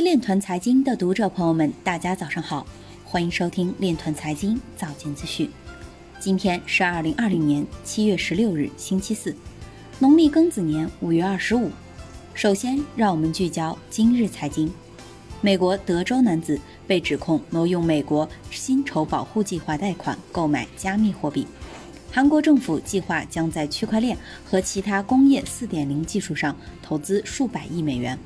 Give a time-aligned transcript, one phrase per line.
[0.00, 2.66] 链团财经的读者朋友们，大家早上好，
[3.04, 5.50] 欢迎收听链团财经早间资讯。
[6.18, 9.36] 今天是二零二零年七月十六日，星期四，
[9.98, 11.70] 农历庚子年五月二十五。
[12.32, 14.72] 首先，让我们聚焦今日财经。
[15.42, 21.46] 美国德州男子被指控挪用美国薪酬保护计划贷款购买加密货币。
[22.10, 28.18] 韩国政府计划将在区块链和其他工业4.0技术上投资数百亿美元。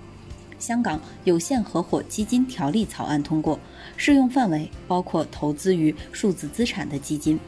[0.64, 3.60] 香港有限合伙基金条例草案通过，
[3.98, 7.38] 适用范围包括投资于数字资产的基金。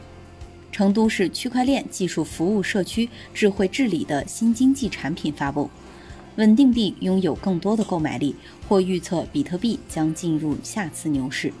[0.71, 5.67] 成都市区块链技术服务社区智慧治理的新经济产品发布，
[6.35, 8.35] 稳定币拥有更多的购买力，
[8.69, 11.51] 或预测比特币将进入下次牛市。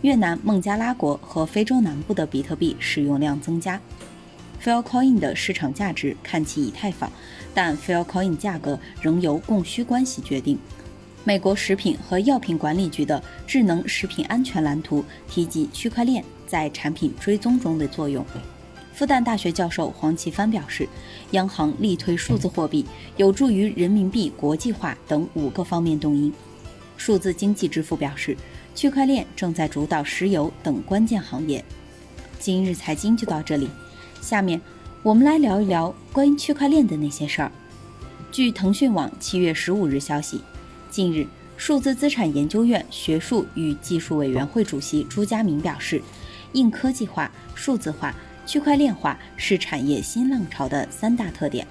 [0.00, 3.78] 越南、孟加拉国和非洲南部的比特币使用量增加。
[4.64, 7.12] Filecoin 的市场价值看齐以太坊，
[7.54, 10.58] 但 Filecoin 价格仍由供需关系决定。
[11.28, 18.24] 美国食品和药品管理局的智能食品安全蓝图提及区块链在产品追踪中的作用。
[18.94, 20.88] 复旦大学教授黄奇帆表示，
[21.32, 22.82] 央行力推数字货币，
[23.18, 26.32] 有助于人民币国际化等五个方面动因。
[26.96, 28.34] 数字经济之父表示，
[28.74, 31.62] 区块链正在主导石油等关键行业。
[32.38, 33.68] 今日财经就到这里。
[34.22, 34.58] 下面
[35.02, 37.52] 我们来聊一聊关于区块链的那些事儿。
[38.32, 40.40] 据腾讯网七月十五日消息，
[40.90, 46.02] 近日，数字资产研究院学术与技术委员会主席朱家明表示，
[46.52, 48.14] 硬科技化、数字化、
[48.46, 51.66] 区块链化是产业新浪潮的三大特点。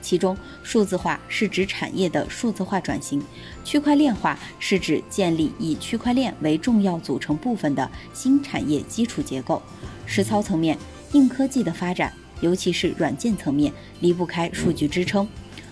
[0.00, 3.22] 其中，数字化是指产业的数字化转型，
[3.64, 9.62] 区块链化是指建立以区块链为重要组成部分的新产业基础结构。
[10.06, 10.78] 实操层面。
[11.12, 15.26] 硬科技的发展，尤其是软件层面，离不开数据支撑，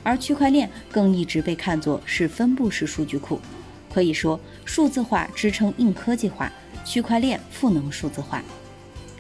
[0.09, 3.39] 而区块链更一直被看作是分布式数据库。
[3.93, 6.51] 可以说，数字化支撑硬科技化，
[6.83, 8.43] 区块链赋能数字化。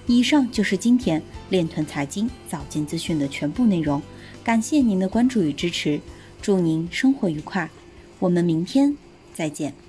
[0.06, 4.00] 以上就是今天链臀财经早间资讯的全部内容，
[4.42, 6.00] 感谢您的关注与支持，
[6.40, 7.68] 祝您生活愉快，
[8.18, 8.96] 我们明天
[9.34, 9.87] 再见。